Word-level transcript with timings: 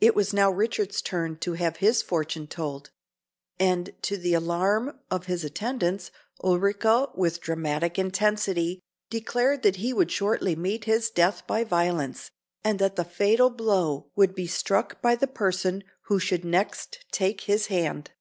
It 0.00 0.14
was 0.14 0.32
now 0.32 0.52
Richard's 0.52 1.02
turn 1.02 1.36
to 1.38 1.54
have 1.54 1.78
his 1.78 2.00
fortune 2.00 2.46
told; 2.46 2.90
and 3.58 3.92
to 4.02 4.16
the 4.16 4.34
alarm 4.34 5.00
of 5.10 5.26
his 5.26 5.42
attendants, 5.42 6.12
Ulrica, 6.44 7.08
with 7.16 7.40
dramatic 7.40 7.98
intensity, 7.98 8.78
declared 9.10 9.64
that 9.64 9.74
he 9.82 9.92
would 9.92 10.12
shortly 10.12 10.54
meet 10.54 10.84
his 10.84 11.10
death 11.10 11.44
by 11.48 11.64
violence, 11.64 12.30
and 12.62 12.78
that 12.78 12.94
the 12.94 13.02
fatal 13.04 13.50
blow 13.50 14.12
would 14.14 14.36
be 14.36 14.46
struck 14.46 15.02
by 15.02 15.16
the 15.16 15.26
person 15.26 15.82
who 16.02 16.20
should 16.20 16.44
next 16.44 17.04
take 17.10 17.40
his 17.40 17.66
hand. 17.66 18.12